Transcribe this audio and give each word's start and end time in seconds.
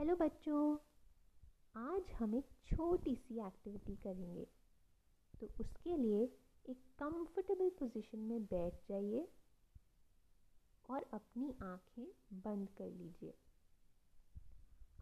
बच्चों। 0.00 0.78
आज 1.76 2.10
हम 2.10 2.34
एक 2.34 2.48
छोटी 2.66 3.14
सी 3.16 3.46
एक्टिविटी 3.46 3.96
करेंगे। 3.96 4.46
तो 5.40 5.46
उसके 5.60 5.96
लिए 5.96 6.22
एक 6.68 6.78
कंफर्टेबल 6.98 7.68
पोजीशन 7.68 8.18
में 8.18 8.44
बैठ 8.44 8.74
जाइए 8.88 9.28
और 10.90 11.06
अपनी 11.14 11.54
आँखें 11.62 12.06
बंद 12.32 12.68
कर 12.70 12.90
लीजिए। 12.90 13.34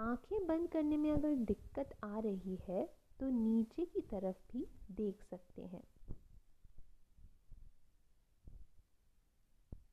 आँखें 0.00 0.46
बंद 0.46 0.68
करने 0.68 0.96
में 0.96 1.12
अगर 1.12 1.34
दिक्कत 1.34 1.98
आ 2.04 2.18
रही 2.18 2.56
है 2.56 2.86
तो 3.20 3.30
नीचे 3.30 3.84
की 3.84 4.00
तरफ़ 4.00 4.52
भी 4.52 4.66
देख 4.90 5.22
सकते 5.22 5.62
हैं। 5.62 5.84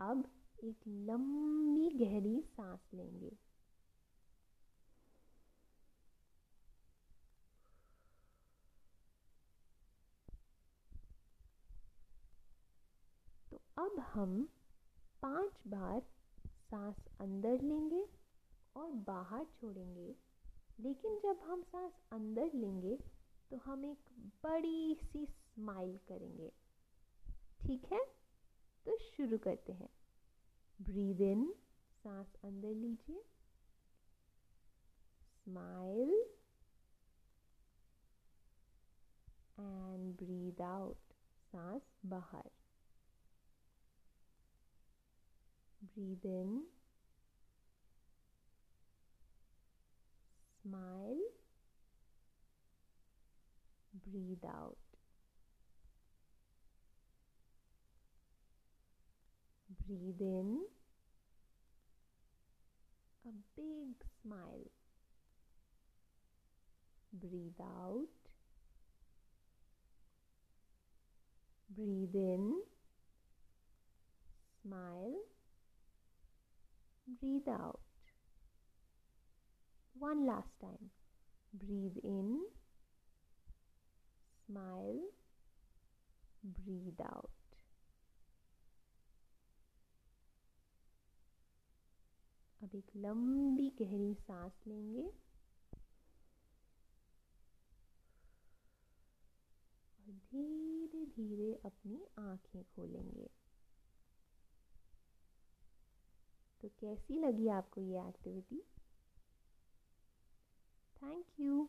अब 0.00 0.30
एक 0.64 0.80
लंबी 0.88 1.90
गहरी 1.90 2.42
सांस 2.42 2.80
लेंगे 2.94 3.36
तो 13.50 13.60
अब 13.78 13.95
हम 14.06 14.48
पाँच 15.22 15.60
बार 15.66 16.00
सांस 16.70 16.96
अंदर 17.20 17.60
लेंगे 17.62 18.08
और 18.76 18.90
बाहर 18.90 19.44
छोड़ेंगे। 19.44 20.14
लेकिन 20.80 21.18
जब 21.18 21.40
हम 21.42 21.62
सांस 21.62 21.92
अंदर 22.12 22.52
लेंगे 22.54 22.96
तो 23.50 23.56
हम 23.56 23.84
एक 23.84 24.10
बड़ी 24.44 24.94
सी 24.94 25.26
स्माइल 25.26 25.98
करेंगे। 26.08 26.52
ठीक 27.60 27.84
है? 27.92 28.04
तो 28.86 28.96
शुरू 28.98 29.38
करते 29.38 29.72
हैं। 29.72 29.88
ब्रीद 30.82 31.20
इन 31.20 31.54
सांस 32.02 32.34
अंदर 32.44 32.74
लीजिए। 32.74 33.24
स्माइल 35.44 36.12
एंड 39.60 40.16
ब्रीद 40.16 40.60
आउट 40.62 41.12
सांस 41.52 41.82
बाहर। 42.06 42.50
Breathe 45.96 46.24
in 46.24 46.62
smile. 50.62 51.16
Breathe 54.04 54.44
out. 54.44 54.76
Breathe 59.86 60.20
in. 60.20 60.60
A 63.24 63.30
big 63.56 63.94
smile. 64.22 64.70
Breathe 67.12 67.60
out. 67.60 68.06
Breathe 71.74 72.14
in 72.14 72.60
breathe 77.20 77.48
out. 77.48 77.80
One 79.98 80.26
last 80.26 80.52
time. 80.60 80.90
Breathe 81.52 81.96
in, 82.04 82.40
smile, 84.46 85.00
breathe 86.42 87.00
out. 87.00 87.30
अब 92.62 92.74
एक 92.74 92.90
लंबी 92.96 93.68
गहरी 93.80 94.14
सांस 94.20 94.62
लेंगे 94.66 95.02
और 99.98 100.12
धीरे 100.30 101.04
धीरे 101.16 101.52
अपनी 101.64 102.04
आँखें 102.18 102.62
खोलेंगे 102.74 103.28
तो 106.66 106.70
कैसी 106.80 107.18
लगी 107.20 107.48
आपको 107.48 107.80
ये 107.80 107.98
एक्टिविटी 108.08 108.60
थैंक 110.96 111.40
यू 111.40 111.68